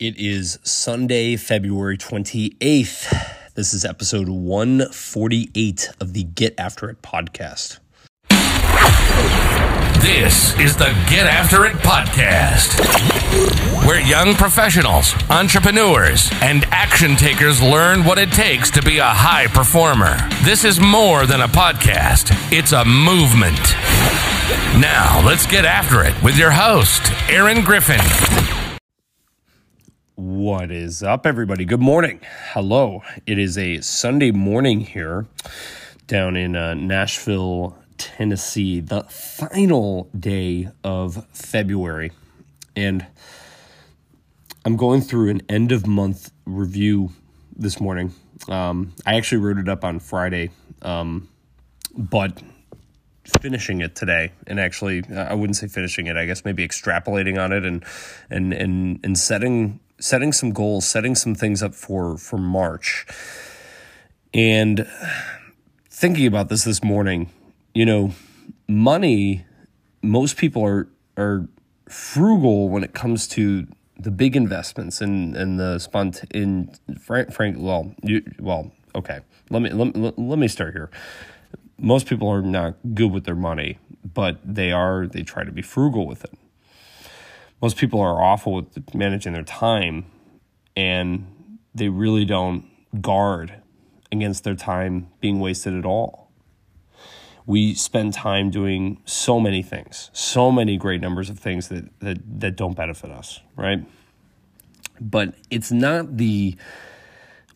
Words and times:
It 0.00 0.16
is 0.16 0.58
Sunday, 0.62 1.36
February 1.36 1.98
28th. 1.98 3.52
This 3.54 3.74
is 3.74 3.84
episode 3.84 4.30
148 4.30 5.90
of 6.00 6.14
the 6.14 6.24
Get 6.24 6.54
After 6.56 6.88
It 6.88 7.02
podcast. 7.02 7.80
This 10.00 10.58
is 10.58 10.74
the 10.78 10.86
Get 11.10 11.26
After 11.26 11.66
It 11.66 11.74
podcast, 11.74 12.80
where 13.86 14.00
young 14.00 14.32
professionals, 14.36 15.12
entrepreneurs, 15.28 16.30
and 16.40 16.64
action 16.70 17.14
takers 17.14 17.60
learn 17.60 18.02
what 18.02 18.16
it 18.16 18.32
takes 18.32 18.70
to 18.70 18.80
be 18.80 18.96
a 18.96 19.04
high 19.04 19.48
performer. 19.48 20.16
This 20.44 20.64
is 20.64 20.80
more 20.80 21.26
than 21.26 21.42
a 21.42 21.48
podcast, 21.48 22.30
it's 22.50 22.72
a 22.72 22.86
movement. 22.86 23.74
Now, 24.80 25.20
let's 25.26 25.44
get 25.44 25.66
after 25.66 26.02
it 26.04 26.14
with 26.22 26.38
your 26.38 26.52
host, 26.52 27.12
Aaron 27.28 27.62
Griffin. 27.62 28.00
What 30.40 30.70
is 30.70 31.02
up, 31.02 31.26
everybody? 31.26 31.66
Good 31.66 31.82
morning. 31.82 32.18
Hello. 32.54 33.02
It 33.26 33.38
is 33.38 33.58
a 33.58 33.82
Sunday 33.82 34.30
morning 34.30 34.80
here 34.80 35.26
down 36.06 36.34
in 36.34 36.56
uh, 36.56 36.72
Nashville, 36.72 37.76
Tennessee, 37.98 38.80
the 38.80 39.02
final 39.02 40.08
day 40.18 40.70
of 40.82 41.26
February. 41.34 42.12
And 42.74 43.06
I'm 44.64 44.78
going 44.78 45.02
through 45.02 45.28
an 45.28 45.42
end 45.50 45.72
of 45.72 45.86
month 45.86 46.32
review 46.46 47.10
this 47.54 47.78
morning. 47.78 48.14
Um, 48.48 48.94
I 49.04 49.16
actually 49.16 49.42
wrote 49.42 49.58
it 49.58 49.68
up 49.68 49.84
on 49.84 49.98
Friday, 49.98 50.52
um, 50.80 51.28
but 51.94 52.42
finishing 53.42 53.82
it 53.82 53.94
today 53.94 54.32
and 54.46 54.58
actually 54.58 55.04
I 55.14 55.34
wouldn't 55.34 55.56
say 55.56 55.68
finishing 55.68 56.06
it 56.08 56.16
I 56.16 56.24
guess 56.24 56.44
maybe 56.44 56.66
extrapolating 56.66 57.40
on 57.40 57.52
it 57.52 57.64
and 57.64 57.84
and 58.28 58.52
and 58.52 58.98
and 59.04 59.16
setting 59.16 59.78
setting 60.00 60.32
some 60.32 60.50
goals, 60.52 60.86
setting 60.86 61.14
some 61.14 61.34
things 61.34 61.62
up 61.62 61.74
for 61.74 62.16
for 62.16 62.38
March. 62.38 63.06
And 64.32 64.86
thinking 65.88 66.26
about 66.26 66.48
this 66.48 66.64
this 66.64 66.82
morning, 66.82 67.30
you 67.74 67.84
know, 67.84 68.12
money 68.68 69.44
most 70.02 70.36
people 70.36 70.64
are 70.64 70.88
are 71.16 71.48
frugal 71.88 72.68
when 72.68 72.82
it 72.82 72.94
comes 72.94 73.26
to 73.28 73.66
the 73.98 74.10
big 74.10 74.34
investments 74.34 75.00
and 75.00 75.36
and 75.36 75.58
the 75.60 75.76
spont 75.76 76.24
in 76.32 76.72
frank 76.98 77.32
frank 77.32 77.56
well 77.58 77.94
you 78.02 78.22
well 78.38 78.72
okay. 78.94 79.20
Let 79.50 79.62
me 79.62 79.70
let, 79.70 80.18
let 80.18 80.38
me 80.38 80.48
start 80.48 80.72
here. 80.74 80.90
Most 81.78 82.06
people 82.06 82.28
are 82.28 82.42
not 82.42 82.76
good 82.94 83.10
with 83.12 83.24
their 83.24 83.34
money 83.34 83.78
but 84.02 84.38
they 84.44 84.72
are 84.72 85.06
they 85.06 85.22
try 85.22 85.44
to 85.44 85.52
be 85.52 85.62
frugal 85.62 86.06
with 86.06 86.24
it 86.24 86.32
most 87.60 87.76
people 87.76 88.00
are 88.00 88.22
awful 88.22 88.54
with 88.54 88.94
managing 88.94 89.32
their 89.32 89.42
time 89.42 90.06
and 90.76 91.26
they 91.74 91.88
really 91.88 92.24
don't 92.24 92.64
guard 93.00 93.54
against 94.10 94.44
their 94.44 94.54
time 94.54 95.08
being 95.20 95.40
wasted 95.40 95.74
at 95.74 95.84
all. 95.84 96.30
We 97.46 97.74
spend 97.74 98.12
time 98.14 98.50
doing 98.50 99.00
so 99.04 99.40
many 99.40 99.62
things, 99.62 100.10
so 100.12 100.50
many 100.50 100.76
great 100.76 101.00
numbers 101.00 101.30
of 101.30 101.38
things 101.38 101.68
that, 101.68 101.88
that, 102.00 102.18
that 102.40 102.56
don't 102.56 102.74
benefit 102.76 103.10
us, 103.10 103.40
right? 103.56 103.84
But 105.00 105.34
it's 105.50 105.72
not 105.72 106.16
the 106.16 106.56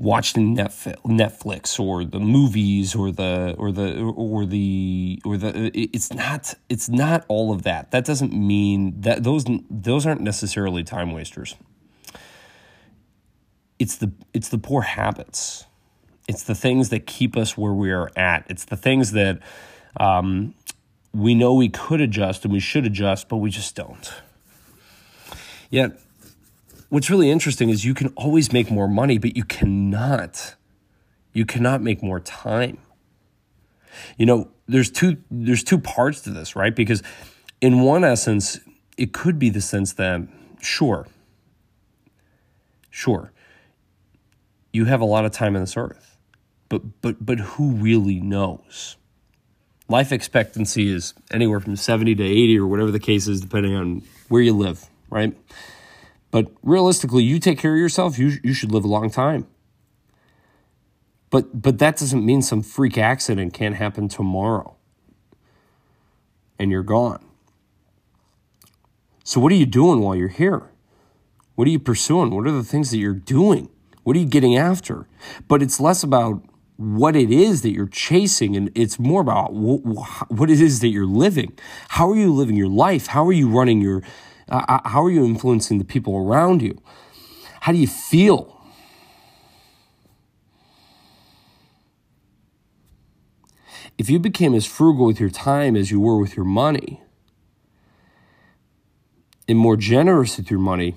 watching 0.00 0.56
Netflix 0.56 1.78
or 1.78 2.06
the 2.06 2.18
movies 2.18 2.94
or 2.94 3.12
the 3.12 3.54
or 3.58 3.70
the 3.70 4.00
or 4.00 4.46
the 4.46 5.20
or 5.26 5.36
the 5.36 5.70
it's 5.74 6.12
not 6.12 6.54
it's 6.70 6.88
not 6.88 7.24
all 7.28 7.52
of 7.52 7.62
that. 7.62 7.90
That 7.90 8.06
doesn't 8.06 8.32
mean 8.32 8.98
that 9.02 9.22
those 9.22 9.44
those 9.70 10.06
aren't 10.06 10.22
necessarily 10.22 10.82
time 10.82 11.12
wasters. 11.12 11.54
It's 13.78 13.96
the 13.96 14.10
it's 14.32 14.48
the 14.48 14.58
poor 14.58 14.82
habits. 14.82 15.66
It's 16.26 16.44
the 16.44 16.54
things 16.54 16.88
that 16.88 17.06
keep 17.06 17.36
us 17.36 17.58
where 17.58 17.72
we 17.72 17.90
are 17.90 18.10
at. 18.16 18.46
It's 18.48 18.64
the 18.64 18.76
things 18.76 19.12
that 19.12 19.40
um, 19.98 20.54
we 21.12 21.34
know 21.34 21.54
we 21.54 21.68
could 21.68 22.00
adjust 22.00 22.44
and 22.44 22.52
we 22.52 22.60
should 22.60 22.86
adjust, 22.86 23.28
but 23.28 23.38
we 23.38 23.50
just 23.50 23.74
don't. 23.74 24.14
Yet 25.70 25.98
what's 26.90 27.08
really 27.08 27.30
interesting 27.30 27.70
is 27.70 27.84
you 27.84 27.94
can 27.94 28.08
always 28.08 28.52
make 28.52 28.70
more 28.70 28.88
money, 28.88 29.16
but 29.16 29.36
you 29.36 29.44
cannot. 29.44 30.56
You 31.32 31.46
cannot 31.46 31.80
make 31.80 32.02
more 32.02 32.20
time. 32.20 32.78
You 34.18 34.26
know, 34.26 34.50
there's 34.68 34.90
two 34.90 35.18
there's 35.30 35.64
two 35.64 35.78
parts 35.78 36.20
to 36.22 36.30
this, 36.30 36.54
right? 36.54 36.74
Because 36.74 37.02
in 37.60 37.80
one 37.80 38.04
essence, 38.04 38.60
it 38.96 39.12
could 39.12 39.38
be 39.38 39.50
the 39.50 39.60
sense 39.60 39.94
that 39.94 40.20
sure, 40.60 41.06
sure, 42.90 43.32
you 44.72 44.84
have 44.84 45.00
a 45.00 45.04
lot 45.04 45.24
of 45.24 45.32
time 45.32 45.56
on 45.56 45.62
this 45.62 45.76
earth, 45.76 46.18
but 46.68 47.00
but 47.00 47.24
but 47.24 47.38
who 47.38 47.72
really 47.72 48.20
knows? 48.20 48.96
Life 49.88 50.12
expectancy 50.12 50.92
is 50.92 51.14
anywhere 51.32 51.58
from 51.58 51.74
70 51.74 52.14
to 52.14 52.22
80 52.22 52.58
or 52.60 52.66
whatever 52.68 52.92
the 52.92 53.00
case 53.00 53.26
is, 53.26 53.40
depending 53.40 53.74
on 53.74 54.02
where 54.28 54.40
you 54.40 54.52
live, 54.52 54.88
right? 55.08 55.36
But 56.30 56.46
realistically, 56.62 57.24
you 57.24 57.38
take 57.38 57.58
care 57.58 57.74
of 57.74 57.78
yourself, 57.78 58.18
you, 58.18 58.32
you 58.42 58.52
should 58.52 58.72
live 58.72 58.84
a 58.84 58.88
long 58.88 59.10
time. 59.10 59.46
But, 61.30 61.62
but 61.62 61.78
that 61.78 61.96
doesn't 61.96 62.24
mean 62.24 62.42
some 62.42 62.62
freak 62.62 62.98
accident 62.98 63.54
can't 63.54 63.76
happen 63.76 64.08
tomorrow 64.08 64.76
and 66.58 66.70
you're 66.70 66.82
gone. 66.82 67.24
So, 69.24 69.40
what 69.40 69.52
are 69.52 69.56
you 69.56 69.66
doing 69.66 70.00
while 70.00 70.16
you're 70.16 70.28
here? 70.28 70.70
What 71.54 71.68
are 71.68 71.70
you 71.70 71.78
pursuing? 71.78 72.34
What 72.34 72.46
are 72.46 72.52
the 72.52 72.64
things 72.64 72.90
that 72.90 72.98
you're 72.98 73.12
doing? 73.12 73.68
What 74.02 74.16
are 74.16 74.18
you 74.18 74.26
getting 74.26 74.56
after? 74.56 75.06
But 75.46 75.62
it's 75.62 75.78
less 75.78 76.02
about 76.02 76.42
what 76.76 77.14
it 77.14 77.30
is 77.30 77.62
that 77.62 77.70
you're 77.70 77.86
chasing 77.86 78.56
and 78.56 78.70
it's 78.74 78.98
more 78.98 79.20
about 79.20 79.52
what 79.52 80.50
it 80.50 80.60
is 80.60 80.80
that 80.80 80.88
you're 80.88 81.06
living. 81.06 81.52
How 81.88 82.10
are 82.10 82.16
you 82.16 82.32
living 82.32 82.56
your 82.56 82.68
life? 82.68 83.08
How 83.08 83.26
are 83.26 83.32
you 83.32 83.48
running 83.48 83.80
your 83.80 84.02
uh, 84.50 84.80
how 84.84 85.04
are 85.04 85.10
you 85.10 85.24
influencing 85.24 85.78
the 85.78 85.84
people 85.84 86.16
around 86.16 86.62
you? 86.62 86.80
How 87.60 87.72
do 87.72 87.78
you 87.78 87.86
feel? 87.86 88.60
If 93.98 94.08
you 94.08 94.18
became 94.18 94.54
as 94.54 94.64
frugal 94.64 95.06
with 95.06 95.20
your 95.20 95.30
time 95.30 95.76
as 95.76 95.90
you 95.90 96.00
were 96.00 96.18
with 96.18 96.36
your 96.36 96.46
money, 96.46 97.02
and 99.46 99.58
more 99.58 99.76
generous 99.76 100.36
with 100.36 100.50
your 100.50 100.60
money, 100.60 100.96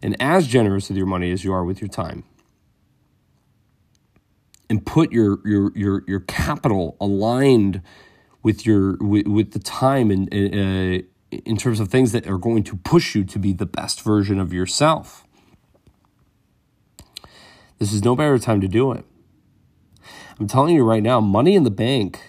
and 0.00 0.16
as 0.20 0.46
generous 0.46 0.88
with 0.88 0.96
your 0.96 1.06
money 1.06 1.32
as 1.32 1.44
you 1.44 1.52
are 1.52 1.64
with 1.64 1.80
your 1.80 1.88
time, 1.88 2.24
and 4.70 4.86
put 4.86 5.12
your 5.12 5.38
your 5.44 5.72
your 5.76 6.04
your 6.06 6.20
capital 6.20 6.96
aligned 7.00 7.82
with 8.42 8.64
your 8.64 8.96
with, 8.98 9.26
with 9.26 9.50
the 9.50 9.58
time 9.58 10.10
and 10.10 10.32
uh, 10.32 11.04
in 11.30 11.56
terms 11.56 11.80
of 11.80 11.88
things 11.88 12.12
that 12.12 12.26
are 12.26 12.38
going 12.38 12.62
to 12.64 12.76
push 12.76 13.14
you 13.14 13.24
to 13.24 13.38
be 13.38 13.52
the 13.52 13.66
best 13.66 14.02
version 14.02 14.38
of 14.40 14.52
yourself. 14.52 15.24
This 17.78 17.92
is 17.92 18.04
no 18.04 18.14
better 18.14 18.38
time 18.38 18.60
to 18.60 18.68
do 18.68 18.92
it. 18.92 19.04
I'm 20.38 20.46
telling 20.46 20.74
you 20.74 20.84
right 20.84 21.02
now, 21.02 21.20
money 21.20 21.54
in 21.54 21.64
the 21.64 21.70
bank, 21.70 22.20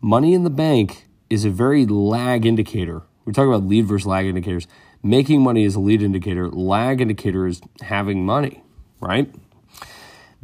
money 0.00 0.34
in 0.34 0.44
the 0.44 0.50
bank 0.50 1.06
is 1.30 1.44
a 1.44 1.50
very 1.50 1.86
lag 1.86 2.44
indicator. 2.44 3.02
We're 3.24 3.32
talking 3.32 3.52
about 3.52 3.66
lead 3.66 3.86
versus 3.86 4.06
lag 4.06 4.26
indicators. 4.26 4.66
Making 5.02 5.42
money 5.42 5.64
is 5.64 5.74
a 5.74 5.80
lead 5.80 6.02
indicator, 6.02 6.50
lag 6.50 7.00
indicator 7.00 7.46
is 7.46 7.60
having 7.82 8.24
money, 8.24 8.62
right? 9.00 9.34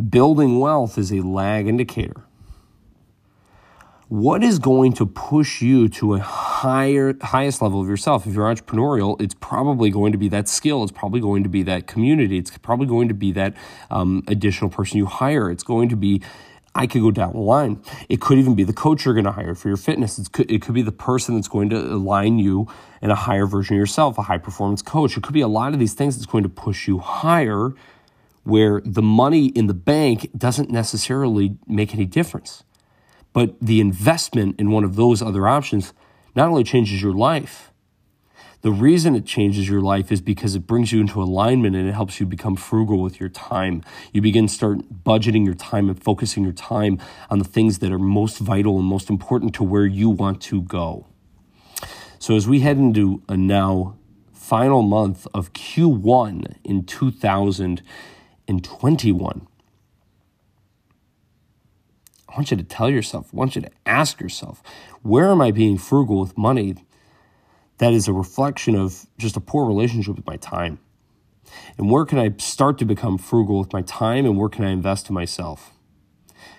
Building 0.09 0.59
wealth 0.59 0.97
is 0.97 1.13
a 1.13 1.21
lag 1.21 1.67
indicator 1.67 2.25
what 4.11 4.43
is 4.43 4.59
going 4.59 4.93
to 4.93 5.07
push 5.07 5.63
you 5.63 5.89
to 5.89 6.15
a 6.15 6.19
higher 6.19 7.15
highest 7.23 7.63
level 7.63 7.81
of 7.81 7.87
yourself 7.87 8.27
if 8.27 8.35
you're 8.35 8.53
entrepreneurial 8.53 9.21
it's 9.23 9.35
probably 9.35 9.89
going 9.89 10.11
to 10.11 10.19
be 10.19 10.29
that 10.29 10.49
skill 10.49 10.83
it's 10.83 10.91
probably 10.91 11.21
going 11.21 11.45
to 11.45 11.49
be 11.49 11.63
that 11.63 11.87
community 11.87 12.37
it's 12.37 12.59
probably 12.59 12.89
going 12.89 13.07
to 13.07 13.15
be 13.15 13.31
that 13.31 13.55
um, 13.89 14.25
additional 14.27 14.69
person 14.69 14.99
you 14.99 15.07
hire 15.07 15.49
it's 15.49 15.63
going 15.63 15.89
to 15.89 15.95
be 15.95 16.21
I 16.73 16.87
could 16.87 17.03
go 17.03 17.11
down 17.11 17.33
the 17.33 17.41
line. 17.41 17.83
It 18.09 18.21
could 18.21 18.39
even 18.39 18.55
be 18.55 18.63
the 18.63 18.73
coach 18.73 19.05
you're 19.05 19.13
going 19.13 19.25
to 19.25 19.33
hire 19.33 19.57
for 19.57 19.67
your 19.67 19.77
fitness. 19.77 20.21
It's, 20.21 20.31
it 20.39 20.63
could 20.63 20.73
be 20.73 20.83
the 20.83 20.93
person 20.93 21.35
that's 21.35 21.49
going 21.49 21.69
to 21.71 21.77
align 21.77 22.39
you 22.39 22.69
in 23.03 23.11
a 23.11 23.17
higher 23.17 23.45
version 23.45 23.75
of 23.75 23.79
yourself, 23.81 24.17
a 24.19 24.23
high 24.23 24.39
performance 24.39 24.81
coach. 24.81 25.17
It 25.17 25.25
could 25.25 25.35
be 25.35 25.41
a 25.41 25.49
lot 25.49 25.73
of 25.73 25.81
these 25.81 25.95
things 25.95 26.17
that's 26.17 26.31
going 26.31 26.45
to 26.45 26.49
push 26.49 26.87
you 26.87 27.01
higher 27.01 27.73
where 28.45 28.81
the 28.85 29.03
money 29.03 29.47
in 29.47 29.67
the 29.67 29.75
bank 29.75 30.31
doesn't 30.39 30.71
necessarily 30.71 31.57
make 31.67 31.93
any 31.93 32.07
difference. 32.07 32.63
But 33.33 33.61
the 33.61 33.81
investment 33.81 34.59
in 34.59 34.71
one 34.71 34.85
of 34.85 34.97
those 34.97 35.23
other 35.23 35.47
options 35.47 35.93
not 36.35 36.49
only 36.49 36.65
changes 36.65 37.03
your 37.03 37.13
life, 37.13 37.73
the 38.63 38.71
reason 38.71 39.17
it 39.17 39.25
changes 39.25 39.69
your 39.69 39.81
life 39.81 40.13
is 40.13 40.21
because 40.21 40.55
it 40.55 40.67
brings 40.67 40.93
you 40.93 41.01
into 41.01 41.23
alignment 41.23 41.75
and 41.75 41.89
it 41.89 41.93
helps 41.93 42.21
you 42.21 42.27
become 42.27 42.57
frugal 42.57 43.01
with 43.01 43.19
your 43.19 43.31
time. 43.31 43.83
You 44.13 44.21
begin 44.21 44.49
to 44.49 44.53
start 44.53 45.03
budgeting 45.03 45.47
your 45.47 45.55
time 45.55 45.89
and 45.89 46.03
focusing 46.03 46.45
your 46.45 46.53
time 46.53 46.99
on 47.31 47.39
the 47.39 47.45
things 47.45 47.79
that 47.79 47.91
are 47.91 47.99
most 47.99 48.39
vital 48.39 48.79
and 48.79 48.87
most 48.87 49.09
important 49.09 49.55
to 49.55 49.65
where 49.65 49.87
you 49.87 50.11
want 50.11 50.43
to 50.43 50.61
go. 50.61 51.07
So 52.19 52.37
as 52.37 52.47
we 52.47 52.61
head 52.61 52.77
into 52.77 53.23
a 53.29 53.37
now 53.37 53.97
final 54.51 54.83
month 54.83 55.29
of 55.33 55.53
Q1 55.53 56.57
in 56.65 56.85
2021. 56.85 59.47
I 62.31 62.35
want 62.35 62.51
you 62.51 62.57
to 62.57 62.63
tell 62.63 62.89
yourself, 62.89 63.31
I 63.33 63.37
want 63.37 63.57
you 63.57 63.63
to 63.63 63.71
ask 63.87 64.21
yourself, 64.21 64.63
where 65.03 65.31
am 65.31 65.41
I 65.41 65.51
being 65.51 65.79
frugal 65.79 66.21
with 66.21 66.39
money 66.39 66.77
that 67.79 67.93
is 67.93 68.07
a 68.07 68.13
reflection 68.13 68.77
of 68.77 69.07
just 69.19 69.37
a 69.37 69.41
poor 69.41 69.67
relationship 69.67 70.17
with 70.17 70.27
my 70.27 70.37
time? 70.37 70.79
And 71.77 71.91
where 71.91 72.05
can 72.05 72.19
I 72.19 72.33
start 72.39 72.79
to 72.79 72.85
become 72.85 73.19
frugal 73.19 73.59
with 73.59 73.73
my 73.73 73.83
time 73.83 74.25
and 74.27 74.39
where 74.39 74.49
can 74.49 74.65
I 74.65 74.71
invest 74.71 75.09
in 75.09 75.15
myself? 75.15 75.73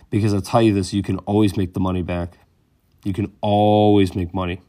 Because 0.10 0.34
I'll 0.34 0.42
tell 0.42 0.62
you 0.62 0.74
this, 0.74 0.94
you 0.94 1.04
can 1.04 1.20
always 1.20 1.56
make 1.56 1.74
the 1.74 1.80
money 1.80 2.02
back. 2.02 2.38
You 3.06 3.14
can 3.14 3.32
always 3.40 4.14
make 4.14 4.34
money. 4.34 4.62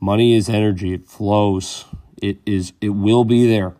Money 0.00 0.34
is 0.34 0.48
energy, 0.48 0.94
it 0.94 1.06
flows. 1.06 1.84
It 2.20 2.38
is 2.44 2.72
it 2.80 2.90
will 2.90 3.24
be 3.24 3.46
there. 3.46 3.74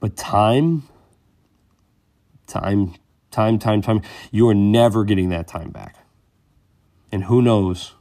But 0.00 0.16
time 0.16 0.84
time 2.46 2.94
time 3.32 3.58
time 3.58 3.82
time 3.82 4.02
you 4.30 4.48
are 4.48 4.54
never 4.54 5.04
getting 5.04 5.30
that 5.30 5.48
time 5.48 5.70
back. 5.70 5.96
And 7.10 7.24
who 7.24 7.42
knows? 7.42 7.94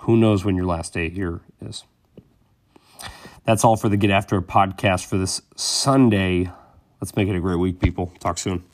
Who 0.00 0.16
knows 0.16 0.44
when 0.44 0.56
your 0.56 0.66
last 0.66 0.94
day 0.94 1.10
here 1.10 1.40
is? 1.60 1.84
That's 3.44 3.64
all 3.64 3.76
for 3.76 3.88
the 3.88 3.96
Get 3.96 4.10
After 4.10 4.40
podcast 4.42 5.06
for 5.06 5.18
this 5.18 5.42
Sunday. 5.54 6.50
Let's 7.00 7.14
make 7.14 7.28
it 7.28 7.36
a 7.36 7.40
great 7.40 7.58
week, 7.58 7.80
people. 7.80 8.12
Talk 8.18 8.38
soon. 8.38 8.64